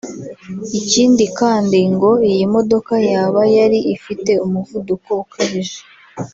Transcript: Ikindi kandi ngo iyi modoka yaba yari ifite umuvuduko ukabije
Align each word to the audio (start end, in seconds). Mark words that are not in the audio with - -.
Ikindi 0.79 1.25
kandi 1.39 1.79
ngo 1.93 2.11
iyi 2.29 2.45
modoka 2.55 2.93
yaba 3.11 3.41
yari 3.57 3.79
ifite 3.95 4.31
umuvuduko 4.45 5.09
ukabije 5.23 5.79